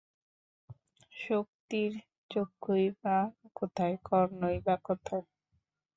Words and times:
শক্তির 1.13 1.91
চক্ষুই 2.31 2.85
বা 3.01 3.17
কোথায়, 3.55 3.95
কর্ণই 4.03 4.57
বা 4.65 4.75
কোথায়? 4.83 5.25